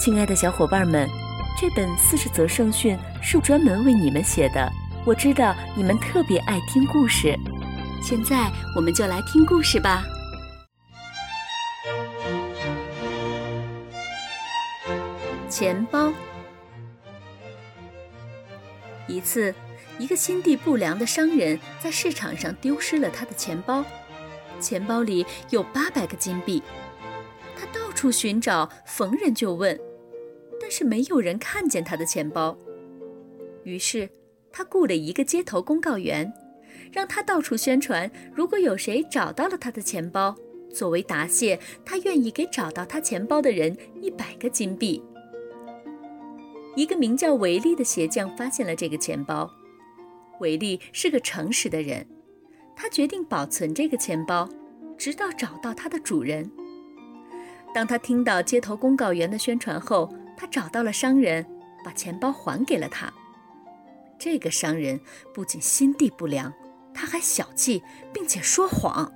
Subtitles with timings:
[0.00, 1.06] 亲爱的小伙伴们，
[1.58, 4.66] 这本四十则圣训是专门为你们写的。
[5.04, 7.38] 我知道你们特别爱听故事，
[8.02, 10.02] 现在我们就来听故事吧。
[15.50, 16.10] 钱包。
[19.06, 19.54] 一次，
[19.98, 23.84] 一个心地不良的商人在市场上丢失了他的钱包，
[24.58, 26.62] 钱包里有八百个金币。
[27.54, 29.78] 他到处寻找，逢人就问。
[30.60, 32.56] 但是没有人看见他的钱包，
[33.64, 34.08] 于是
[34.52, 36.32] 他雇了一个街头公告员，
[36.92, 40.36] 让他到处宣传，如果有谁找到了他的钱包，
[40.72, 45.02] 作为答谢，他愿意给找到他钱包的人一百个金币。
[46.76, 49.50] 一个名叫维利的鞋匠发现了这个钱包，
[50.40, 52.06] 维利是个诚实的人，
[52.76, 54.48] 他决定保存这个钱包，
[54.96, 56.48] 直到找到它的主人。
[57.74, 61.44] 当他听到街头公告员的宣传后，他找到了商人，
[61.84, 63.12] 把钱包还给了他。
[64.18, 64.98] 这个商人
[65.34, 66.50] 不仅心地不良，
[66.94, 69.12] 他还小气，并且说谎。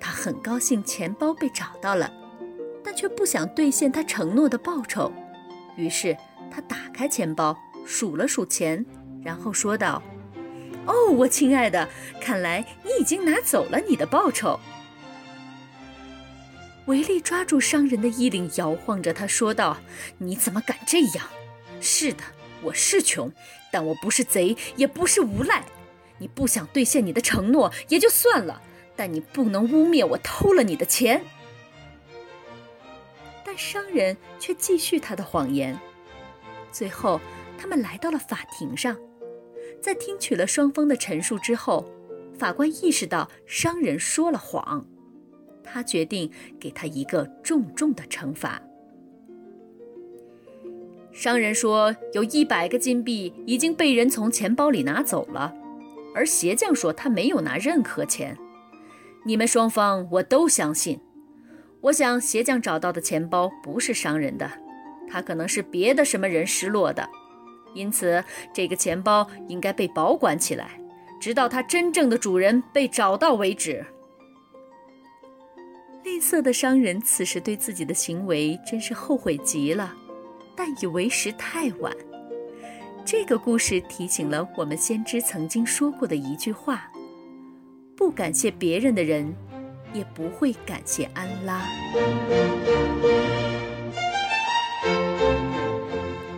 [0.00, 2.10] 他很高兴钱包被找到了，
[2.82, 5.12] 但却不想兑现他承诺的报酬。
[5.76, 6.16] 于是
[6.50, 8.86] 他打开钱包，数了数钱，
[9.22, 10.02] 然后说道
[10.88, 11.86] ：“哦，我亲爱的，
[12.22, 14.58] 看来你已经拿走了你的报酬。”
[16.88, 19.76] 维利抓住商人的衣领，摇晃着他说道
[20.16, 21.28] ：“你怎么敢这样？
[21.82, 22.24] 是的，
[22.62, 23.30] 我是穷，
[23.70, 25.62] 但我不是贼，也不是无赖。
[26.16, 28.62] 你不想兑现你的承诺也就算了，
[28.96, 31.22] 但你不能污蔑我偷了你的钱。”
[33.44, 35.78] 但商人却继续他的谎言。
[36.72, 37.20] 最后，
[37.58, 38.96] 他们来到了法庭上，
[39.82, 41.86] 在听取了双方的陈述之后，
[42.38, 44.86] 法官意识到商人说了谎。
[45.70, 48.60] 他决定给他一个重重的惩罚。
[51.12, 55.52] 商人说，有一百个金币已经被人从钱包里拿走了，
[56.14, 58.36] 而鞋匠说他没有拿任何钱。
[59.24, 60.98] 你们双方我都相信。
[61.80, 64.50] 我想鞋匠找到的钱包不是商人的，
[65.08, 67.08] 他可能是别的什么人失落的，
[67.74, 70.80] 因此这个钱包应该被保管起来，
[71.20, 73.84] 直到它真正的主人被找到为止。
[76.08, 79.94] 吝啬的商人此时对自己的行为真是后悔极了，
[80.56, 81.94] 但已为时太晚。
[83.04, 86.90] 这个故事提醒了我们先知曾经说过的一句话：
[87.94, 89.30] 不感谢别人的人，
[89.92, 91.68] 也不会感谢安拉。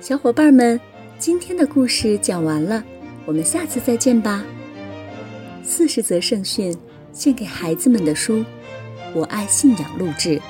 [0.00, 0.80] 小伙伴们，
[1.18, 2.82] 今天的故事讲完了，
[3.26, 4.42] 我们下次再见吧。
[5.62, 6.74] 四十则圣训，
[7.12, 8.42] 献给孩子们的书。
[9.14, 10.40] 我爱信仰录制。